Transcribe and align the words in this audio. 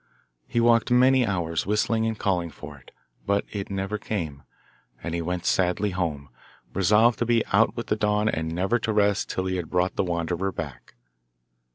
He 0.47 0.59
walked 0.59 0.89
many 0.89 1.27
hours, 1.27 1.67
whistling 1.67 2.07
and 2.07 2.17
calling 2.17 2.49
for 2.49 2.75
it, 2.75 2.89
but 3.27 3.45
it 3.51 3.69
never 3.69 3.99
came, 3.99 4.41
and 5.03 5.13
he 5.13 5.21
went 5.21 5.45
sadly 5.45 5.91
home, 5.91 6.29
resolved 6.73 7.19
to 7.19 7.25
be 7.27 7.45
out 7.53 7.75
with 7.77 7.85
the 7.85 7.95
dawn 7.95 8.27
and 8.27 8.51
never 8.51 8.79
to 8.79 8.91
rest 8.93 9.29
till 9.29 9.45
he 9.45 9.57
had 9.57 9.69
brought 9.69 9.97
the 9.97 10.03
wanderer 10.03 10.51
back. 10.51 10.95